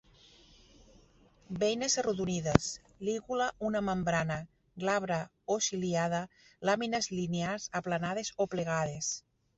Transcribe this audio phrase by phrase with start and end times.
[1.63, 2.69] Beines arrodonides;
[3.09, 4.39] lígula una membrana,
[4.85, 5.19] glabra
[5.57, 6.23] o ciliada;
[6.71, 9.17] làmines linears, aplanades o plegades.